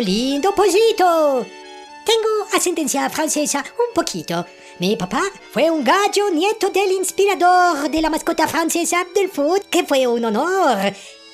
Lindo 0.00 0.54
pollito. 0.54 1.46
Tengo 2.04 2.46
ascendencia 2.54 3.08
francesa 3.10 3.64
un 3.78 3.94
poquito. 3.94 4.46
Mi 4.78 4.96
papá 4.96 5.22
fue 5.52 5.70
un 5.70 5.84
gallo 5.84 6.30
nieto 6.30 6.70
del 6.70 6.92
inspirador 6.92 7.90
de 7.90 8.00
la 8.00 8.10
mascota 8.10 8.48
francesa 8.48 9.06
del 9.14 9.28
fútbol, 9.28 9.60
que 9.70 9.84
fue 9.84 10.06
un 10.06 10.24
honor. 10.24 10.78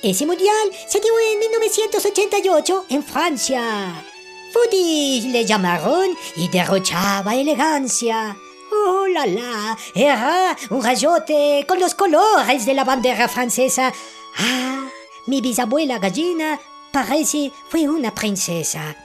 Ese 0.02 0.27
mundial 0.27 0.70
se 0.89 1.01
dio 1.01 1.12
en 1.33 1.39
1988 1.39 2.87
en 2.91 3.02
Francia. 3.02 4.05
Foodie 4.52 5.30
le 5.30 5.45
llamaron 5.45 6.17
y 6.37 6.48
derrochaba 6.48 7.34
elegancia. 7.34 8.37
Oh 8.73 9.06
la 9.06 9.27
la, 9.27 9.78
era 9.95 10.56
un 10.70 10.83
rayote 10.83 11.64
con 11.69 11.78
los 11.78 11.95
colores 11.95 12.67
de 12.67 12.75
la 12.75 12.84
bandera 12.84 13.28
francesa. 13.28 13.92
Ah, 14.39 14.89
mi 15.27 15.41
bisabuela 15.41 15.98
gallina 15.98 16.61
parece 16.97 17.52
fue 17.69 17.86
una 17.86 18.11
princesa. 18.11 18.97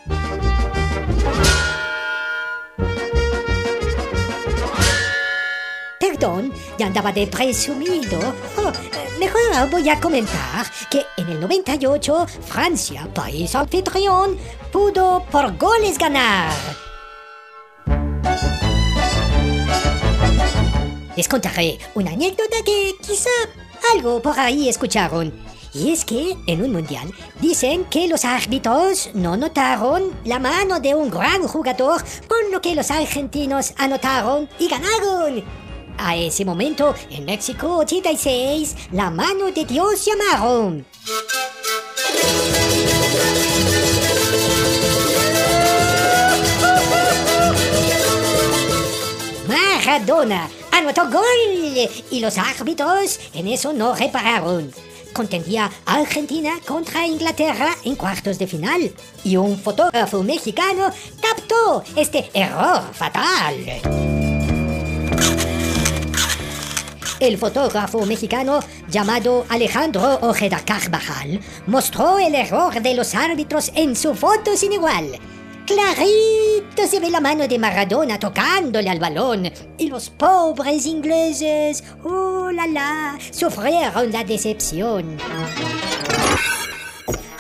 Perdón, 6.00 6.54
ya 6.78 6.86
andaba 6.86 7.12
de 7.12 7.28
presumido. 7.28 8.18
Oh, 8.56 8.70
eh, 8.70 9.10
mejor 9.20 9.70
voy 9.70 9.90
a 9.90 10.00
comentar 10.00 10.66
que 10.90 11.06
en 11.18 11.32
el 11.32 11.42
98 11.42 12.28
Francia, 12.28 13.10
país 13.14 13.54
anfitrión, 13.56 14.38
pudo 14.72 15.26
por 15.30 15.58
goles 15.58 15.98
ganar. 15.98 16.54
Les 21.18 21.28
contaré 21.28 21.78
una 21.96 22.12
anécdota 22.12 22.56
que 22.64 22.94
quizá 23.06 23.30
algo 23.94 24.22
por 24.22 24.40
ahí 24.40 24.70
escucharon. 24.70 25.61
Y 25.74 25.92
es 25.92 26.04
que 26.04 26.36
en 26.48 26.64
un 26.64 26.74
mundial 26.74 27.14
dicen 27.40 27.86
que 27.86 28.08
los 28.08 28.26
árbitros 28.26 29.10
no 29.14 29.38
notaron 29.38 30.12
la 30.26 30.38
mano 30.38 30.82
de 30.82 30.94
un 30.94 31.10
gran 31.10 31.48
jugador, 31.48 32.04
con 32.28 32.52
lo 32.52 32.62
que 32.62 32.76
los 32.76 32.92
argentinos 32.92 33.74
anotaron 33.78 34.50
y 34.60 34.68
ganaron. 34.68 35.44
A 35.98 36.16
ese 36.18 36.44
momento, 36.44 36.94
en 37.10 37.26
México 37.26 37.78
86, 37.78 38.76
la 38.92 39.10
mano 39.10 39.52
de 39.52 39.64
Dios 39.64 40.06
llamaron. 40.06 40.86
Maradona 49.48 50.50
anotó 50.72 51.10
gol 51.10 51.22
y 52.10 52.20
los 52.20 52.38
árbitros 52.38 53.20
en 53.34 53.48
eso 53.48 53.72
no 53.72 53.96
repararon. 53.96 54.74
Contendía 55.14 55.70
Argentina 55.86 56.60
contra 56.66 57.06
Inglaterra 57.06 57.76
en 57.84 57.96
cuartos 57.96 58.40
de 58.40 58.48
final 58.48 58.92
y 59.24 59.38
un 59.38 59.58
fotógrafo 59.58 60.24
mexicano 60.24 60.92
captó 61.22 61.84
este 61.96 62.30
error 62.34 62.82
fatal. 62.94 63.56
El 67.20 67.38
fotógrafo 67.38 68.04
mexicano 68.06 68.62
llamado 68.90 69.46
Alejandro 69.50 70.20
Ojeda 70.22 70.60
Carvajal 70.66 71.40
mostró 71.68 72.18
el 72.18 72.34
error 72.34 72.82
de 72.82 72.96
los 72.96 73.14
árbitros 73.14 73.72
en 73.76 73.96
su 73.96 74.16
foto 74.16 74.58
sin 74.58 74.74
igual. 74.74 75.20
Clarito 75.74 76.86
se 76.86 77.00
ve 77.00 77.10
la 77.10 77.22
mano 77.22 77.48
de 77.48 77.58
Maradona 77.58 78.20
tocándole 78.20 78.90
al 78.90 79.00
balón 79.00 79.50
y 79.78 79.88
los 79.88 80.10
pobres 80.10 80.86
ingleses, 80.86 81.82
oh 82.04 82.52
la 82.52 82.68
la, 82.68 83.20
sufrieron 83.32 84.12
la 84.12 84.26
decepción. 84.26 85.18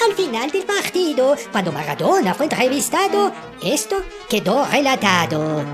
Al 0.07 0.15
final 0.15 0.49
del 0.49 0.63
partido, 0.63 1.35
cuando 1.51 1.73
Maradona 1.73 2.33
fue 2.33 2.45
entrevistado, 2.45 3.33
esto 3.61 3.97
quedó 4.29 4.65
relatado. 4.65 5.65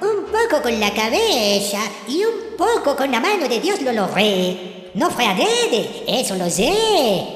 Un 0.00 0.26
poco 0.30 0.62
con 0.62 0.78
la 0.78 0.94
cabeza 0.94 1.80
y 2.06 2.24
un 2.24 2.56
poco 2.56 2.94
con 2.94 3.10
la 3.10 3.18
mano 3.18 3.48
de 3.48 3.58
Dios 3.58 3.82
lo 3.82 3.92
logré. 3.92 4.92
No 4.94 5.10
fue 5.10 5.26
adrede, 5.26 6.04
eso 6.06 6.36
lo 6.36 6.48
sé. 6.48 7.35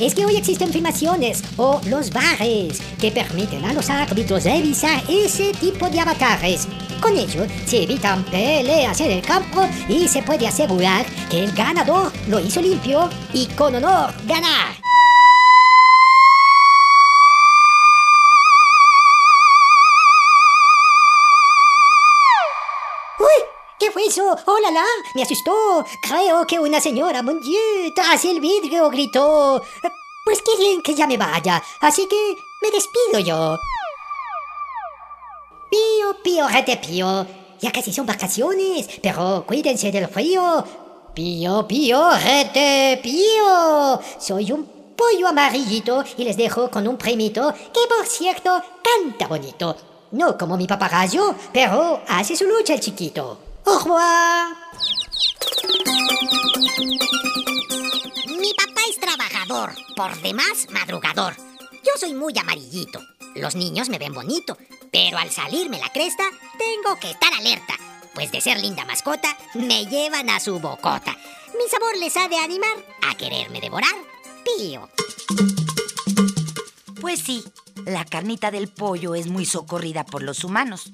Es 0.00 0.14
que 0.14 0.24
hoy 0.24 0.36
existen 0.36 0.72
filmaciones 0.72 1.42
o 1.56 1.80
los 1.86 2.10
bares 2.10 2.80
que 3.00 3.10
permiten 3.10 3.64
a 3.64 3.72
los 3.72 3.90
árbitros 3.90 4.44
revisar 4.44 5.02
ese 5.08 5.52
tipo 5.54 5.88
de 5.88 6.00
avatares. 6.00 6.68
Con 7.00 7.16
ello 7.16 7.46
se 7.66 7.82
evitan 7.82 8.24
peleas 8.24 9.00
en 9.00 9.10
el 9.10 9.22
campo 9.22 9.66
y 9.88 10.06
se 10.06 10.22
puede 10.22 10.46
asegurar 10.46 11.04
que 11.30 11.44
el 11.44 11.52
ganador 11.52 12.12
lo 12.28 12.38
hizo 12.38 12.62
limpio 12.62 13.08
y 13.32 13.46
con 13.46 13.74
honor 13.74 14.14
ganar. 14.26 14.91
Fue 23.92 24.06
eso? 24.06 24.36
¡Oh, 24.46 24.58
la, 24.60 24.70
la! 24.70 24.84
Me 25.14 25.22
asustó. 25.22 25.84
Creo 26.02 26.46
que 26.46 26.58
una 26.58 26.80
señora, 26.80 27.22
mon 27.22 27.40
Dieu, 27.40 27.92
tras 27.94 28.24
el 28.24 28.40
vidrio 28.40 28.88
gritó. 28.90 29.62
Pues 30.24 30.40
qué 30.42 30.56
bien 30.56 30.82
que 30.82 30.94
ya 30.94 31.06
me 31.06 31.16
vaya. 31.16 31.62
Así 31.80 32.06
que 32.06 32.36
me 32.62 32.70
despido 32.70 33.18
yo. 33.20 33.58
Pío, 35.70 36.22
pío, 36.22 36.48
rete 36.48 36.76
pío. 36.76 37.26
Ya 37.60 37.70
casi 37.70 37.92
son 37.92 38.06
vacaciones, 38.06 38.88
pero 39.02 39.44
cuídense 39.46 39.90
del 39.90 40.08
frío. 40.08 40.64
Pío, 41.14 41.66
pío, 41.66 42.10
rete 42.10 43.00
pío. 43.02 44.00
Soy 44.18 44.52
un 44.52 44.94
pollo 44.96 45.28
amarillito 45.28 46.04
y 46.16 46.24
les 46.24 46.36
dejo 46.36 46.70
con 46.70 46.86
un 46.86 46.96
primito 46.96 47.52
que, 47.52 47.80
por 47.88 48.06
cierto, 48.06 48.62
canta 48.82 49.26
bonito. 49.26 49.76
No 50.12 50.36
como 50.36 50.56
mi 50.56 50.66
papagayo, 50.66 51.34
pero 51.52 52.02
hace 52.06 52.36
su 52.36 52.44
lucha 52.44 52.74
el 52.74 52.80
chiquito. 52.80 53.51
Au 53.64 53.78
revoir. 53.78 54.56
Mi 58.38 58.52
papá 58.54 58.80
es 58.88 58.98
trabajador, 58.98 59.72
por 59.96 60.20
demás 60.20 60.66
madrugador. 60.70 61.36
Yo 61.84 61.92
soy 61.98 62.14
muy 62.14 62.36
amarillito. 62.38 63.00
Los 63.34 63.54
niños 63.54 63.88
me 63.88 63.98
ven 63.98 64.12
bonito, 64.12 64.58
pero 64.90 65.18
al 65.18 65.30
salirme 65.30 65.78
la 65.78 65.90
cresta, 65.90 66.24
tengo 66.58 66.98
que 66.98 67.10
estar 67.10 67.32
alerta, 67.34 67.74
pues 68.14 68.30
de 68.30 68.40
ser 68.40 68.60
linda 68.60 68.84
mascota, 68.84 69.36
me 69.54 69.86
llevan 69.86 70.28
a 70.30 70.40
su 70.40 70.58
bocota. 70.58 71.16
Mi 71.56 71.68
sabor 71.70 71.96
les 71.98 72.16
ha 72.16 72.28
de 72.28 72.38
animar 72.38 72.76
a 73.08 73.14
quererme 73.16 73.60
devorar. 73.60 73.94
Pío. 74.44 74.88
Pues 77.00 77.20
sí, 77.20 77.44
la 77.86 78.04
carnita 78.04 78.50
del 78.50 78.68
pollo 78.68 79.14
es 79.14 79.26
muy 79.26 79.46
socorrida 79.46 80.04
por 80.04 80.22
los 80.22 80.44
humanos. 80.44 80.92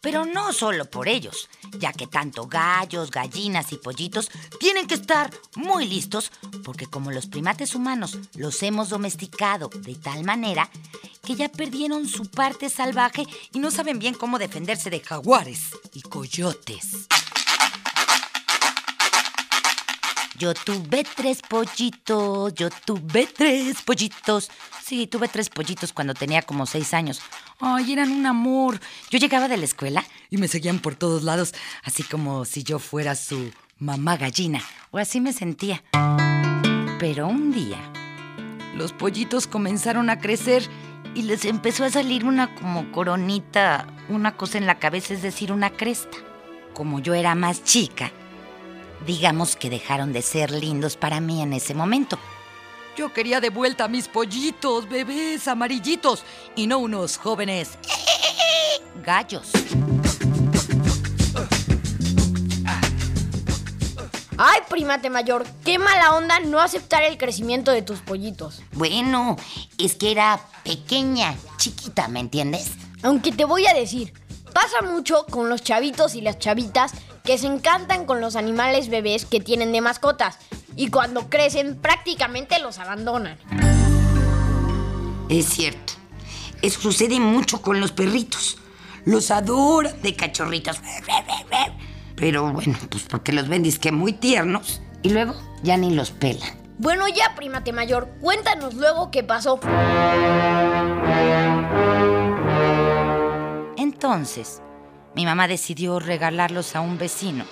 Pero 0.00 0.24
no 0.24 0.52
solo 0.52 0.84
por 0.84 1.08
ellos, 1.08 1.48
ya 1.78 1.92
que 1.92 2.06
tanto 2.06 2.46
gallos, 2.46 3.10
gallinas 3.10 3.72
y 3.72 3.76
pollitos 3.76 4.30
tienen 4.58 4.86
que 4.86 4.94
estar 4.94 5.30
muy 5.56 5.86
listos, 5.86 6.32
porque 6.64 6.86
como 6.86 7.10
los 7.10 7.26
primates 7.26 7.74
humanos 7.74 8.18
los 8.34 8.62
hemos 8.62 8.88
domesticado 8.88 9.68
de 9.68 9.94
tal 9.94 10.24
manera 10.24 10.70
que 11.24 11.34
ya 11.34 11.48
perdieron 11.48 12.08
su 12.08 12.30
parte 12.30 12.70
salvaje 12.70 13.26
y 13.52 13.58
no 13.58 13.70
saben 13.70 13.98
bien 13.98 14.14
cómo 14.14 14.38
defenderse 14.38 14.90
de 14.90 15.00
jaguares 15.00 15.70
y 15.92 16.02
coyotes. 16.02 17.08
Yo 20.38 20.54
tuve 20.54 21.04
tres 21.16 21.42
pollitos, 21.42 22.54
yo 22.54 22.70
tuve 22.70 23.26
tres 23.26 23.82
pollitos. 23.82 24.50
Sí, 24.84 25.08
tuve 25.08 25.26
tres 25.26 25.50
pollitos 25.50 25.92
cuando 25.92 26.14
tenía 26.14 26.42
como 26.42 26.64
seis 26.64 26.94
años. 26.94 27.20
Ay, 27.58 27.92
eran 27.92 28.12
un 28.12 28.24
amor. 28.24 28.78
Yo 29.10 29.18
llegaba 29.18 29.48
de 29.48 29.56
la 29.56 29.64
escuela 29.64 30.04
y 30.30 30.36
me 30.36 30.46
seguían 30.46 30.78
por 30.78 30.94
todos 30.94 31.24
lados, 31.24 31.54
así 31.82 32.04
como 32.04 32.44
si 32.44 32.62
yo 32.62 32.78
fuera 32.78 33.16
su 33.16 33.50
mamá 33.78 34.16
gallina, 34.16 34.62
o 34.92 34.98
así 34.98 35.20
me 35.20 35.32
sentía. 35.32 35.82
Pero 37.00 37.26
un 37.26 37.50
día, 37.50 37.78
los 38.76 38.92
pollitos 38.92 39.48
comenzaron 39.48 40.08
a 40.08 40.20
crecer 40.20 40.62
y 41.16 41.22
les 41.22 41.46
empezó 41.46 41.84
a 41.84 41.90
salir 41.90 42.24
una 42.24 42.54
como 42.54 42.92
coronita, 42.92 43.88
una 44.08 44.36
cosa 44.36 44.58
en 44.58 44.66
la 44.66 44.78
cabeza, 44.78 45.14
es 45.14 45.22
decir, 45.22 45.50
una 45.50 45.70
cresta. 45.70 46.16
Como 46.74 47.00
yo 47.00 47.14
era 47.14 47.34
más 47.34 47.64
chica, 47.64 48.12
digamos 49.06 49.56
que 49.56 49.70
dejaron 49.70 50.12
de 50.12 50.22
ser 50.22 50.50
lindos 50.50 50.96
para 50.96 51.20
mí 51.20 51.42
en 51.42 51.52
ese 51.52 51.74
momento. 51.74 52.18
Yo 52.96 53.12
quería 53.12 53.40
de 53.40 53.50
vuelta 53.50 53.84
a 53.84 53.88
mis 53.88 54.08
pollitos, 54.08 54.88
bebés 54.88 55.46
amarillitos, 55.46 56.24
y 56.56 56.66
no 56.66 56.78
unos 56.78 57.16
jóvenes 57.16 57.78
gallos. 59.04 59.50
Ay, 64.36 64.60
primate 64.68 65.10
mayor, 65.10 65.44
qué 65.64 65.80
mala 65.80 66.14
onda 66.14 66.38
no 66.38 66.60
aceptar 66.60 67.02
el 67.02 67.18
crecimiento 67.18 67.72
de 67.72 67.82
tus 67.82 67.98
pollitos. 68.00 68.62
Bueno, 68.72 69.36
es 69.78 69.96
que 69.96 70.12
era 70.12 70.40
pequeña, 70.62 71.34
chiquita, 71.56 72.06
¿me 72.06 72.20
entiendes? 72.20 72.70
Aunque 73.02 73.32
te 73.32 73.44
voy 73.44 73.66
a 73.66 73.74
decir, 73.74 74.12
pasa 74.52 74.82
mucho 74.82 75.26
con 75.26 75.48
los 75.48 75.62
chavitos 75.62 76.14
y 76.14 76.20
las 76.20 76.38
chavitas 76.38 76.92
que 77.28 77.36
se 77.36 77.46
encantan 77.46 78.06
con 78.06 78.22
los 78.22 78.36
animales 78.36 78.88
bebés 78.88 79.26
que 79.26 79.38
tienen 79.38 79.70
de 79.70 79.82
mascotas 79.82 80.38
y 80.76 80.88
cuando 80.88 81.28
crecen 81.28 81.76
prácticamente 81.76 82.58
los 82.58 82.78
abandonan. 82.78 83.36
Es 85.28 85.44
cierto. 85.44 85.92
Eso 86.62 86.80
sucede 86.80 87.20
mucho 87.20 87.60
con 87.60 87.82
los 87.82 87.92
perritos. 87.92 88.56
Los 89.04 89.30
adoran 89.30 90.00
de 90.00 90.16
cachorritos. 90.16 90.80
Pero 92.16 92.50
bueno, 92.50 92.78
pues 92.88 93.02
porque 93.02 93.34
los 93.34 93.46
ven 93.46 93.70
que 93.78 93.92
muy 93.92 94.14
tiernos 94.14 94.80
y 95.02 95.10
luego 95.10 95.34
ya 95.62 95.76
ni 95.76 95.94
los 95.94 96.10
pelan. 96.12 96.48
Bueno, 96.78 97.08
ya, 97.08 97.34
primate 97.36 97.74
mayor, 97.74 98.08
cuéntanos 98.22 98.72
luego 98.72 99.10
qué 99.10 99.22
pasó. 99.22 99.60
Entonces, 103.76 104.62
mi 105.14 105.24
mamá 105.24 105.48
decidió 105.48 105.98
regalarlos 105.98 106.76
a 106.76 106.80
un 106.80 106.98
vecino. 106.98 107.44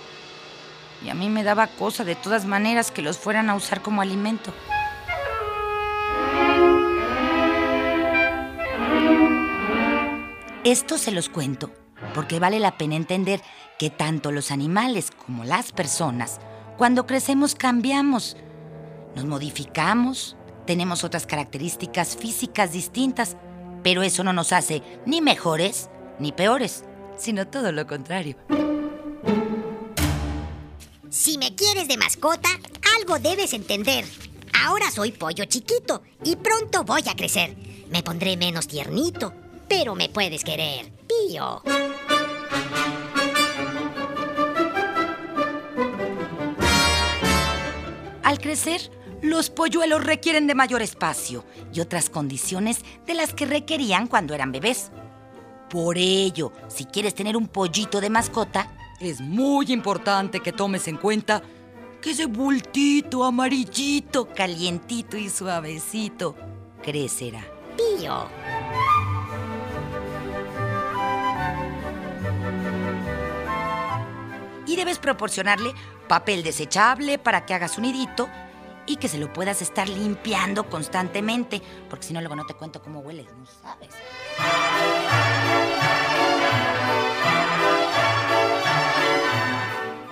Y 1.05 1.09
a 1.09 1.15
mí 1.15 1.29
me 1.29 1.45
daba 1.45 1.67
cosa 1.67 2.05
de 2.05 2.15
todas 2.15 2.45
maneras 2.45 2.91
que 2.91 3.03
los 3.03 3.19
fueran 3.19 3.51
a 3.51 3.55
usar 3.55 3.83
como 3.83 4.03
alimento. 4.03 4.53
Esto 10.65 10.99
se 10.99 11.13
los 11.13 11.29
cuento 11.29 11.71
porque 12.15 12.41
vale 12.41 12.61
la 12.61 12.77
pena 12.77 12.97
entender 12.97 13.41
que 13.79 13.91
tanto 13.91 14.33
los 14.33 14.51
animales 14.51 15.11
como 15.11 15.45
las 15.45 15.73
personas, 15.73 16.41
cuando 16.77 17.07
crecemos 17.07 17.55
cambiamos, 17.55 18.37
nos 19.15 19.25
modificamos, 19.25 20.37
tenemos 20.67 21.05
otras 21.05 21.27
características 21.27 22.17
físicas 22.17 22.73
distintas, 22.73 23.37
pero 23.83 24.03
eso 24.03 24.25
no 24.25 24.33
nos 24.33 24.53
hace 24.53 24.83
ni 25.07 25.21
mejores 25.21 25.89
ni 26.19 26.33
peores, 26.33 26.85
sino 27.17 27.47
todo 27.49 27.73
lo 27.73 27.87
contrario. 27.87 28.37
Si 31.09 31.39
me 31.39 31.55
quieres 31.55 31.89
de 31.89 31.97
mascota, 31.97 32.49
algo 32.99 33.19
debes 33.19 33.53
entender. 33.53 34.05
Ahora 34.65 34.91
soy 34.91 35.13
pollo 35.13 35.45
chiquito 35.45 36.03
y 36.25 36.37
pronto 36.37 36.85
voy 36.85 37.03
a 37.09 37.15
crecer. 37.15 37.57
Me 37.91 38.03
pondré 38.03 38.37
menos 38.37 38.67
tiernito, 38.67 39.33
pero 39.69 39.95
me 39.95 40.09
puedes 40.09 40.43
querer, 40.45 40.91
pío. 41.07 41.63
Al 48.23 48.41
crecer, 48.41 48.91
los 49.23 49.51
polluelos 49.51 50.05
requieren 50.05 50.47
de 50.47 50.55
mayor 50.55 50.83
espacio 50.83 51.45
y 51.73 51.81
otras 51.81 52.11
condiciones 52.11 52.81
de 53.07 53.15
las 53.15 53.33
que 53.33 53.47
requerían 53.47 54.09
cuando 54.09 54.35
eran 54.35 54.53
bebés. 54.53 54.91
Por 55.71 55.99
ello, 55.99 56.53
si 56.69 56.85
quieres 56.85 57.15
tener 57.15 57.37
un 57.37 57.49
pollito 57.49 58.01
de 58.01 58.09
mascota, 58.09 58.71
es 59.01 59.21
muy 59.21 59.73
importante 59.73 60.41
que 60.41 60.53
tomes 60.53 60.87
en 60.87 60.97
cuenta 60.97 61.43
que 62.01 62.13
ese 62.13 62.27
bultito 62.27 63.25
amarillito, 63.25 64.29
calientito 64.33 65.17
y 65.17 65.29
suavecito 65.29 66.37
crecerá. 66.83 67.45
Pío. 67.77 68.29
Y 74.67 74.77
debes 74.77 74.99
proporcionarle 74.99 75.73
papel 76.09 76.43
desechable 76.43 77.19
para 77.19 77.45
que 77.45 77.55
hagas 77.55 77.77
un 77.77 77.83
nidito 77.83 78.29
y 78.87 78.97
que 78.97 79.09
se 79.09 79.19
lo 79.19 79.33
puedas 79.33 79.63
estar 79.63 79.89
limpiando 79.89 80.71
constantemente, 80.71 81.61
porque 81.91 82.07
si 82.07 82.13
no 82.13 82.21
luego 82.21 82.37
no 82.37 82.47
te 82.47 82.55
cuento 82.55 82.81
cómo 82.81 83.01
hueles, 83.01 83.27
no 83.37 83.47
sabes. 83.47 83.91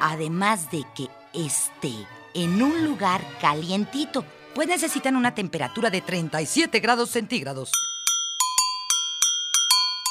Además 0.00 0.70
de 0.70 0.84
que 0.94 1.08
esté 1.32 1.92
en 2.34 2.62
un 2.62 2.84
lugar 2.84 3.20
calientito, 3.40 4.24
pues 4.54 4.68
necesitan 4.68 5.16
una 5.16 5.34
temperatura 5.34 5.90
de 5.90 6.00
37 6.00 6.78
grados 6.80 7.10
centígrados. 7.10 7.70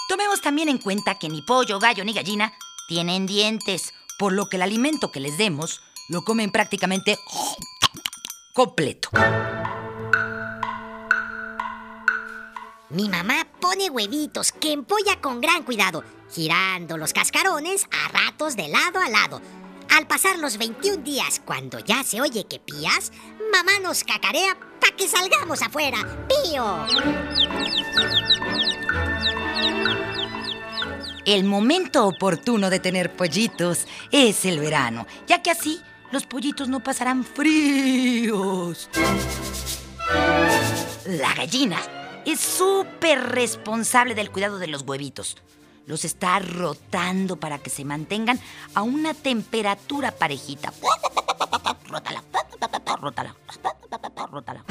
Tomemos 0.10 0.42
también 0.42 0.70
en 0.70 0.78
cuenta 0.78 1.18
que 1.18 1.30
ni 1.30 1.42
pollo, 1.42 1.80
gallo 1.80 2.04
ni 2.04 2.14
gallina 2.14 2.54
tienen 2.88 3.26
dientes 3.26 3.94
por 4.20 4.34
lo 4.34 4.48
que 4.48 4.58
el 4.58 4.64
alimento 4.64 5.12
que 5.12 5.20
les 5.20 5.38
demos 5.38 5.82
lo 6.10 6.24
comen 6.24 6.52
prácticamente 6.52 7.18
completo. 8.54 9.10
Mi 12.94 13.10
mamá 13.10 13.48
pone 13.60 13.90
huevitos 13.90 14.52
que 14.52 14.72
empolla 14.72 15.20
con 15.20 15.42
gran 15.42 15.64
cuidado, 15.64 16.04
girando 16.32 16.96
los 16.96 17.12
cascarones 17.12 17.88
a 17.92 18.08
ratos 18.10 18.56
de 18.56 18.68
lado 18.68 19.00
a 19.00 19.10
lado. 19.10 19.42
Al 19.90 20.06
pasar 20.06 20.38
los 20.38 20.60
21 20.60 20.98
días, 20.98 21.42
cuando 21.44 21.80
ya 21.80 22.04
se 22.04 22.22
oye 22.22 22.46
que 22.46 22.60
pías, 22.60 23.12
mamá 23.52 23.80
nos 23.82 24.04
cacarea 24.04 24.56
para 24.80 24.96
que 24.96 25.08
salgamos 25.08 25.64
afuera. 25.64 25.98
¡Pío! 26.28 26.86
El 31.26 31.46
momento 31.46 32.06
oportuno 32.06 32.70
de 32.70 32.80
tener 32.80 33.16
pollitos 33.16 33.88
es 34.12 34.46
el 34.46 34.60
verano, 34.60 35.08
ya 35.26 35.42
que 35.42 35.50
así 35.50 35.82
los 36.12 36.28
pollitos 36.28 36.70
no 36.70 36.84
pasarán 36.84 37.24
fríos. 37.24 38.88
La 41.08 41.34
gallina 41.34 41.80
es 42.32 42.40
súper 42.40 43.20
responsable 43.32 44.16
del 44.16 44.32
cuidado 44.32 44.60
de 44.60 44.68
los 44.68 44.84
huevitos. 44.84 45.38
Los 45.86 46.06
está 46.06 46.40
rotando 46.40 47.36
para 47.36 47.58
que 47.58 47.70
se 47.70 47.84
mantengan 47.84 48.40
a 48.74 48.84
una 48.84 49.14
temperatura 49.14 50.12
parejita. 50.12 50.72
Rótala, 51.90 52.24
rótala, 53.02 53.36
rótala. 54.32 54.64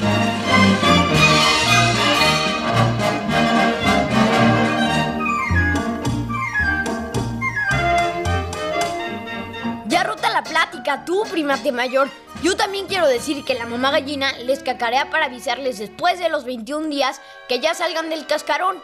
plática 10.43 11.05
tú, 11.05 11.25
primate 11.31 11.73
mayor. 11.73 12.11
Yo 12.43 12.57
también 12.57 12.89
quiero 12.89 13.07
decir 13.07 13.45
que 13.45 13.55
la 13.55 13.67
mamá 13.67 13.93
gallina 13.93 14.37
les 14.39 14.65
cacarea 14.65 15.11
para 15.11 15.27
avisarles 15.27 15.79
después 15.79 16.19
de 16.19 16.29
los 16.29 16.45
21 16.45 16.89
días 16.89 17.21
que 17.49 17.61
ya 17.61 17.73
salgan 17.73 18.11
del 18.11 18.27
cascarón. 18.27 18.79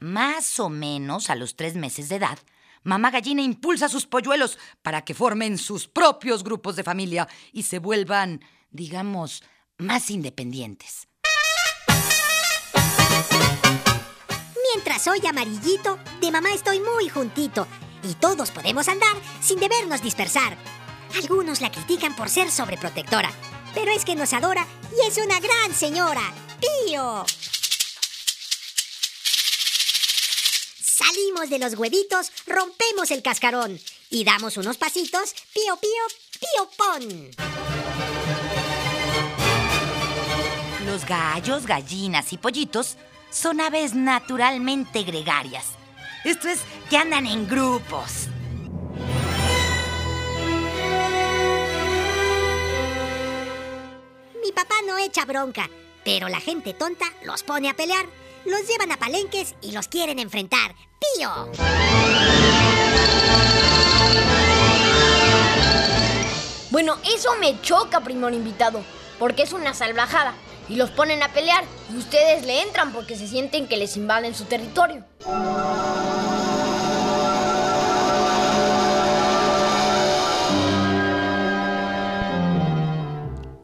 Más 0.00 0.58
o 0.58 0.70
menos 0.70 1.28
a 1.28 1.34
los 1.34 1.54
tres 1.54 1.74
meses 1.74 2.08
de 2.08 2.16
edad, 2.16 2.38
mamá 2.82 3.10
gallina 3.10 3.42
impulsa 3.42 3.86
a 3.86 3.88
sus 3.90 4.06
polluelos 4.06 4.58
para 4.80 5.04
que 5.04 5.12
formen 5.12 5.58
sus 5.58 5.86
propios 5.86 6.44
grupos 6.44 6.74
de 6.74 6.84
familia 6.84 7.28
y 7.52 7.64
se 7.64 7.78
vuelvan, 7.78 8.40
digamos, 8.70 9.42
más 9.76 10.10
independientes. 10.10 11.08
Mientras 14.74 15.02
soy 15.02 15.20
amarillito, 15.26 15.98
de 16.22 16.30
mamá 16.30 16.54
estoy 16.54 16.80
muy 16.80 17.10
juntito 17.10 17.66
y 18.02 18.14
todos 18.14 18.50
podemos 18.50 18.88
andar 18.88 19.16
sin 19.40 19.60
debernos 19.60 20.02
dispersar. 20.02 20.56
Algunos 21.16 21.60
la 21.60 21.70
critican 21.70 22.16
por 22.16 22.28
ser 22.28 22.50
sobreprotectora, 22.50 23.30
pero 23.74 23.92
es 23.92 24.04
que 24.04 24.14
nos 24.14 24.32
adora 24.32 24.66
y 24.96 25.06
es 25.06 25.18
una 25.18 25.40
gran 25.40 25.74
señora. 25.74 26.32
¡Pío! 26.60 27.24
Salimos 30.80 31.50
de 31.50 31.58
los 31.58 31.74
huevitos, 31.74 32.30
rompemos 32.46 33.10
el 33.10 33.22
cascarón 33.22 33.78
y 34.10 34.24
damos 34.24 34.56
unos 34.56 34.76
pasitos, 34.76 35.34
pío, 35.52 35.76
pío, 35.76 35.90
pío, 36.38 36.70
pon. 36.76 37.30
Los 40.86 41.06
gallos, 41.06 41.66
gallinas 41.66 42.32
y 42.32 42.38
pollitos 42.38 42.96
son 43.30 43.60
aves 43.60 43.94
naturalmente 43.94 45.02
gregarias. 45.02 45.81
Esto 46.24 46.48
es 46.48 46.60
que 46.88 46.96
andan 46.96 47.26
en 47.26 47.48
grupos. 47.48 48.28
papá 54.52 54.74
no 54.86 54.98
echa 54.98 55.24
bronca, 55.24 55.68
pero 56.04 56.28
la 56.28 56.40
gente 56.40 56.74
tonta 56.74 57.06
los 57.24 57.42
pone 57.42 57.68
a 57.68 57.74
pelear, 57.74 58.06
los 58.44 58.66
llevan 58.68 58.92
a 58.92 58.96
palenques 58.96 59.54
y 59.60 59.72
los 59.72 59.88
quieren 59.88 60.18
enfrentar. 60.18 60.74
¡Pío! 61.16 61.50
Bueno, 66.70 66.96
eso 67.14 67.34
me 67.40 67.60
choca, 67.60 68.00
primor 68.00 68.32
invitado, 68.32 68.82
porque 69.18 69.42
es 69.42 69.52
una 69.52 69.74
salvajada. 69.74 70.34
Y 70.68 70.76
los 70.76 70.90
ponen 70.90 71.22
a 71.22 71.28
pelear 71.28 71.64
y 71.92 71.98
ustedes 71.98 72.46
le 72.46 72.62
entran 72.62 72.92
porque 72.92 73.16
se 73.16 73.28
sienten 73.28 73.66
que 73.66 73.76
les 73.76 73.96
invaden 73.96 74.34
su 74.34 74.44
territorio. 74.44 75.04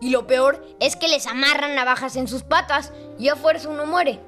Y 0.00 0.10
lo 0.10 0.26
peor 0.26 0.64
es 0.80 0.96
que 0.96 1.08
les 1.08 1.26
amarran 1.26 1.74
navajas 1.74 2.16
en 2.16 2.28
sus 2.28 2.42
patas 2.42 2.92
y 3.18 3.28
a 3.28 3.36
fuerza 3.36 3.68
uno 3.68 3.86
muere. 3.86 4.20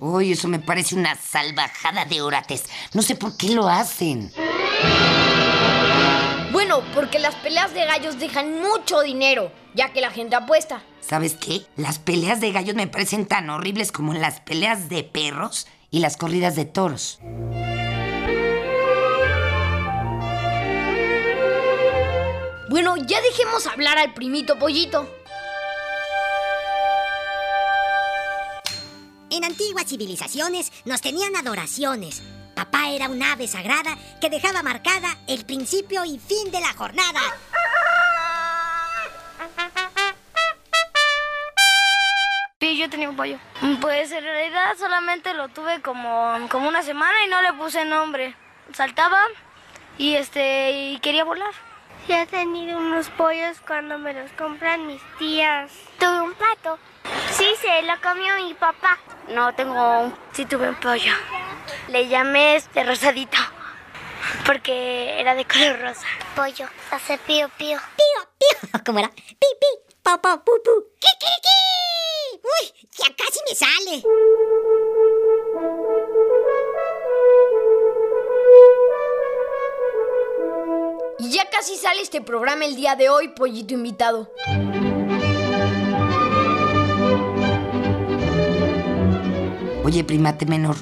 Uy, 0.00 0.32
eso 0.32 0.48
me 0.48 0.58
parece 0.58 0.94
una 0.94 1.16
salvajada 1.16 2.04
de 2.04 2.22
orates. 2.22 2.64
No 2.92 3.02
sé 3.02 3.16
por 3.16 3.36
qué 3.36 3.48
lo 3.48 3.68
hacen. 3.68 4.32
Bueno, 6.66 6.82
porque 6.94 7.18
las 7.18 7.34
peleas 7.34 7.74
de 7.74 7.84
gallos 7.84 8.18
dejan 8.18 8.62
mucho 8.62 9.02
dinero, 9.02 9.52
ya 9.74 9.92
que 9.92 10.00
la 10.00 10.10
gente 10.10 10.34
apuesta. 10.34 10.82
¿Sabes 10.98 11.34
qué? 11.34 11.66
Las 11.76 11.98
peleas 11.98 12.40
de 12.40 12.52
gallos 12.52 12.74
me 12.74 12.86
parecen 12.86 13.26
tan 13.26 13.50
horribles 13.50 13.92
como 13.92 14.14
las 14.14 14.40
peleas 14.40 14.88
de 14.88 15.04
perros 15.04 15.66
y 15.90 15.98
las 15.98 16.16
corridas 16.16 16.56
de 16.56 16.64
toros. 16.64 17.18
Bueno, 22.70 22.96
ya 22.96 23.20
dejemos 23.20 23.66
hablar 23.66 23.98
al 23.98 24.14
primito 24.14 24.58
pollito. 24.58 25.06
En 29.28 29.44
antiguas 29.44 29.84
civilizaciones 29.86 30.72
nos 30.86 31.02
tenían 31.02 31.36
adoraciones. 31.36 32.22
Papá 32.74 32.88
era 32.88 33.08
un 33.08 33.22
ave 33.22 33.46
sagrada 33.46 33.96
que 34.20 34.28
dejaba 34.28 34.64
marcada 34.64 35.16
el 35.28 35.46
principio 35.46 36.04
y 36.04 36.18
fin 36.18 36.50
de 36.50 36.60
la 36.60 36.72
jornada. 36.72 37.20
Sí, 42.58 42.76
yo 42.76 42.90
tenía 42.90 43.08
un 43.08 43.14
pollo. 43.16 43.38
Pues 43.80 44.10
en 44.10 44.24
realidad 44.24 44.74
solamente 44.76 45.34
lo 45.34 45.48
tuve 45.50 45.82
como, 45.82 46.34
como 46.50 46.66
una 46.66 46.82
semana 46.82 47.14
y 47.24 47.28
no 47.28 47.42
le 47.42 47.52
puse 47.52 47.84
nombre. 47.84 48.34
Saltaba 48.72 49.20
y 49.96 50.16
este 50.16 50.72
y 50.72 50.98
quería 50.98 51.22
volar. 51.22 51.52
Ya 52.08 52.22
he 52.22 52.26
tenido 52.26 52.78
unos 52.78 53.08
pollos 53.10 53.56
cuando 53.64 53.98
me 53.98 54.14
los 54.14 54.32
compran 54.32 54.88
mis 54.88 55.02
tías. 55.20 55.70
Tuve 56.00 56.22
un 56.22 56.34
pato. 56.34 56.80
Sí, 57.36 57.46
se 57.60 57.82
lo 57.82 58.00
comió 58.00 58.36
mi 58.36 58.54
papá. 58.54 58.98
No, 59.28 59.54
tengo 59.54 60.00
un... 60.00 60.14
Sí 60.32 60.44
tuve 60.46 60.68
un 60.68 60.76
pollo. 60.76 61.12
Le 61.88 62.08
llamé 62.08 62.56
este 62.56 62.84
rosadito 62.84 63.38
porque 64.46 65.20
era 65.20 65.34
de 65.34 65.44
color 65.44 65.80
rosa. 65.80 66.06
Pollo, 66.36 66.66
hace 66.90 67.18
pío 67.18 67.48
pío. 67.58 67.78
Pío, 67.96 68.28
pío. 68.38 68.80
¿Cómo 68.86 68.98
era? 68.98 69.08
Pi, 69.08 69.34
pi, 69.38 69.94
pa, 70.02 70.20
pa, 70.20 70.42
pu, 70.44 70.52
pu. 70.62 70.70
¡Qui, 71.00 71.08
qui, 71.18 71.26
qui! 71.42 72.40
¡Uy! 72.42 72.88
Ya 72.98 73.14
casi 73.16 73.40
me 73.48 73.54
sale. 73.54 74.02
Y 81.18 81.30
ya 81.30 81.48
casi 81.48 81.76
sale 81.76 82.02
este 82.02 82.20
programa 82.20 82.64
el 82.64 82.76
día 82.76 82.96
de 82.96 83.08
hoy, 83.08 83.28
pollito 83.28 83.74
invitado. 83.74 84.30
Oye, 89.84 90.02
primate 90.02 90.46
menor, 90.46 90.76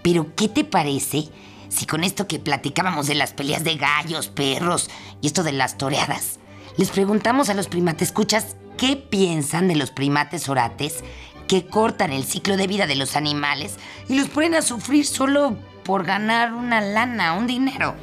¿pero 0.00 0.34
qué 0.36 0.48
te 0.48 0.62
parece 0.62 1.24
si 1.68 1.86
con 1.86 2.04
esto 2.04 2.28
que 2.28 2.38
platicábamos 2.38 3.08
de 3.08 3.16
las 3.16 3.32
peleas 3.32 3.64
de 3.64 3.74
gallos, 3.74 4.28
perros 4.28 4.88
y 5.20 5.26
esto 5.26 5.42
de 5.42 5.50
las 5.50 5.76
toreadas, 5.76 6.38
les 6.76 6.90
preguntamos 6.90 7.48
a 7.48 7.54
los 7.54 7.66
primates 7.66 8.08
escuchas 8.08 8.54
qué 8.76 8.94
piensan 8.94 9.66
de 9.66 9.74
los 9.74 9.90
primates 9.90 10.48
orates 10.48 11.02
que 11.48 11.66
cortan 11.66 12.12
el 12.12 12.22
ciclo 12.22 12.56
de 12.56 12.68
vida 12.68 12.86
de 12.86 12.94
los 12.94 13.16
animales 13.16 13.74
y 14.08 14.16
los 14.16 14.28
ponen 14.28 14.54
a 14.54 14.62
sufrir 14.62 15.04
solo 15.04 15.56
por 15.82 16.04
ganar 16.04 16.52
una 16.52 16.80
lana, 16.80 17.32
un 17.32 17.48
dinero? 17.48 17.96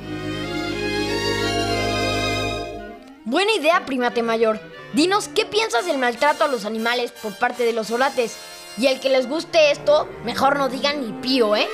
Buena 3.23 3.53
idea, 3.53 3.85
primate 3.85 4.21
mayor. 4.21 4.59
Dinos 4.91 5.29
qué 5.29 5.45
piensas 5.45 5.85
del 5.85 5.97
maltrato 5.97 6.43
a 6.43 6.49
los 6.49 6.65
animales 6.65 7.11
por 7.11 7.37
parte 7.37 7.63
de 7.63 7.71
los 7.71 7.89
orates. 7.89 8.35
Y 8.77 8.87
el 8.87 8.99
que 8.99 9.09
les 9.09 9.27
guste 9.27 9.71
esto, 9.71 10.07
mejor 10.25 10.57
no 10.57 10.67
digan 10.67 11.01
ni 11.01 11.13
pío, 11.21 11.55
¿eh? 11.55 11.67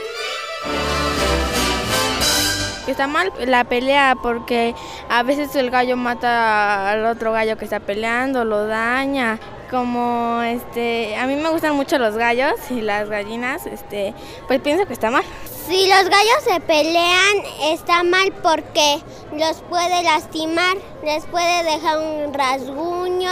Está 2.87 3.07
mal 3.07 3.31
la 3.45 3.63
pelea 3.63 4.15
porque 4.21 4.75
a 5.09 5.23
veces 5.23 5.55
el 5.55 5.71
gallo 5.71 5.95
mata 5.95 6.91
al 6.91 7.05
otro 7.05 7.31
gallo 7.31 7.57
que 7.57 7.63
está 7.65 7.79
peleando, 7.79 8.43
lo 8.43 8.67
daña. 8.67 9.39
Como 9.69 10.41
este, 10.41 11.15
a 11.15 11.25
mí 11.27 11.37
me 11.37 11.49
gustan 11.49 11.75
mucho 11.75 11.97
los 11.97 12.17
gallos 12.17 12.55
y 12.69 12.81
las 12.81 13.09
gallinas, 13.09 13.65
este, 13.65 14.13
pues 14.47 14.59
pienso 14.59 14.85
que 14.85 14.93
está 14.93 15.09
mal. 15.09 15.23
Si 15.65 15.87
los 15.87 16.03
gallos 16.09 16.43
se 16.43 16.59
pelean, 16.59 17.37
está 17.63 18.03
mal 18.03 18.33
porque 18.43 19.01
los 19.31 19.61
puede 19.69 20.03
lastimar, 20.03 20.75
les 21.05 21.25
puede 21.27 21.63
dejar 21.63 21.99
un 21.99 22.33
rasguño 22.33 23.31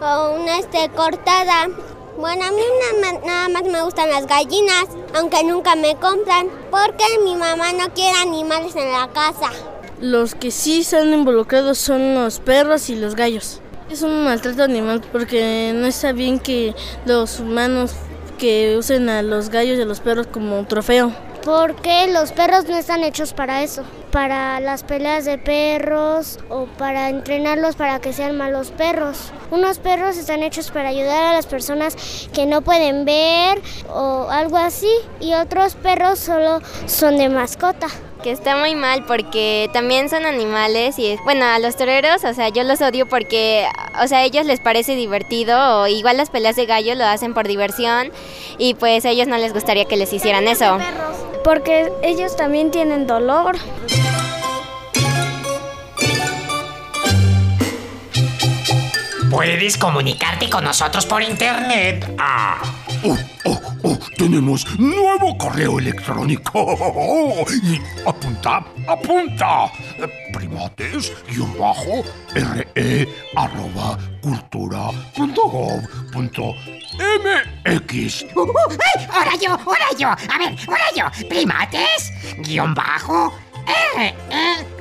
o 0.00 0.36
una 0.40 0.58
este, 0.58 0.88
cortada. 0.90 1.66
Bueno, 2.18 2.46
a 2.46 2.50
mí 2.50 2.60
nada, 3.24 3.48
más 3.48 3.62
me 3.62 3.80
gustan 3.80 4.10
las 4.10 4.26
gallinas, 4.26 4.86
aunque 5.14 5.44
nunca 5.44 5.76
me 5.76 5.94
compran, 5.94 6.48
porque 6.68 7.04
mi 7.22 7.36
mamá 7.36 7.72
no 7.72 7.94
quiere 7.94 8.18
animales 8.18 8.74
en 8.74 8.90
la 8.90 9.08
casa. 9.12 9.52
Los 10.00 10.34
que 10.34 10.50
sí 10.50 10.80
están 10.80 11.12
involucrados 11.14 11.78
son 11.78 12.16
los 12.16 12.40
perros 12.40 12.90
y 12.90 12.96
los 12.96 13.14
gallos. 13.14 13.60
Es 13.88 14.02
un 14.02 14.24
maltrato 14.24 14.64
animal 14.64 15.00
porque 15.12 15.70
no 15.72 15.86
está 15.86 16.10
bien 16.10 16.40
que 16.40 16.74
los 17.06 17.38
humanos 17.38 17.92
que 18.36 18.74
usen 18.76 19.08
a 19.08 19.22
los 19.22 19.48
gallos 19.48 19.78
y 19.78 19.82
a 19.82 19.84
los 19.84 20.00
perros 20.00 20.26
como 20.26 20.66
trofeo. 20.66 21.12
Porque 21.44 22.08
los 22.08 22.32
perros 22.32 22.66
no 22.68 22.76
están 22.76 23.04
hechos 23.04 23.32
para 23.32 23.62
eso, 23.62 23.84
para 24.10 24.60
las 24.60 24.82
peleas 24.82 25.24
de 25.24 25.38
perros 25.38 26.38
o 26.48 26.66
para 26.66 27.08
entrenarlos 27.08 27.76
para 27.76 28.00
que 28.00 28.12
sean 28.12 28.36
malos 28.36 28.70
perros. 28.70 29.32
Unos 29.50 29.78
perros 29.78 30.16
están 30.16 30.42
hechos 30.42 30.70
para 30.70 30.88
ayudar 30.88 31.24
a 31.24 31.32
las 31.34 31.46
personas 31.46 31.96
que 32.32 32.46
no 32.46 32.62
pueden 32.62 33.04
ver 33.04 33.62
o 33.88 34.28
algo 34.30 34.56
así 34.56 34.90
y 35.20 35.34
otros 35.34 35.74
perros 35.74 36.18
solo 36.18 36.60
son 36.86 37.16
de 37.16 37.28
mascota 37.28 37.88
que 38.22 38.30
está 38.30 38.56
muy 38.56 38.74
mal 38.74 39.04
porque 39.04 39.70
también 39.72 40.08
son 40.08 40.26
animales 40.26 40.98
y 40.98 41.16
bueno, 41.24 41.44
a 41.44 41.58
los 41.58 41.76
toreros, 41.76 42.24
o 42.24 42.34
sea, 42.34 42.48
yo 42.48 42.64
los 42.64 42.80
odio 42.80 43.06
porque, 43.06 43.66
o 44.02 44.08
sea, 44.08 44.18
a 44.18 44.24
ellos 44.24 44.46
les 44.46 44.60
parece 44.60 44.96
divertido 44.96 45.82
o 45.82 45.86
igual 45.86 46.16
las 46.16 46.30
peleas 46.30 46.56
de 46.56 46.66
gallo 46.66 46.94
lo 46.94 47.04
hacen 47.04 47.34
por 47.34 47.46
diversión 47.46 48.10
y 48.58 48.74
pues 48.74 49.04
a 49.04 49.10
ellos 49.10 49.28
no 49.28 49.36
les 49.36 49.52
gustaría 49.52 49.84
que 49.84 49.96
les 49.96 50.12
hicieran 50.12 50.48
eso. 50.48 50.78
Porque 51.44 51.92
ellos 52.02 52.36
también 52.36 52.70
tienen 52.70 53.06
dolor. 53.06 53.56
Puedes 59.30 59.76
comunicarte 59.76 60.48
con 60.48 60.64
nosotros 60.64 61.06
por 61.06 61.22
internet. 61.22 62.14
Ah. 62.18 62.60
Oh, 63.04 63.16
oh, 63.44 63.57
oh, 63.88 63.98
tenemos 64.16 64.66
nuevo 64.78 65.36
correo 65.38 65.78
electrónico. 65.78 67.46
Y 67.62 67.80
apunta, 68.06 68.64
apunta. 68.86 69.70
Primates 70.32 71.12
guion 71.28 71.56
bajo 71.58 72.04
re 72.34 73.08
arroba 73.34 73.98
cultura 74.20 74.90
punto. 75.16 75.46
Uh, 75.46 76.54
uh, 77.64 77.80
¡Ay! 77.94 79.06
¡Ahora 79.12 79.32
yo! 79.40 79.52
¡Ahora 79.52 79.86
yo! 79.98 80.08
A 80.08 80.38
ver, 80.38 80.56
ahora 80.66 80.84
yo. 80.94 81.28
Primates, 81.28 82.12
guion 82.38 82.74
bajo, 82.74 83.32
re, 83.96 84.14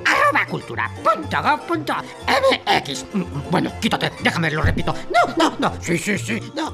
arroba 0.05 0.45
cultura 0.49 0.91
punto 1.03 1.41
gov 1.41 1.59
punto 1.67 1.93
mx. 2.27 3.05
Bueno, 3.51 3.71
quítate, 3.79 4.11
déjame, 4.21 4.51
lo 4.51 4.61
repito. 4.61 4.93
No, 5.13 5.33
no, 5.37 5.55
no. 5.59 5.81
Sí, 5.81 5.97
sí, 5.97 6.17
sí, 6.17 6.41
no. 6.55 6.73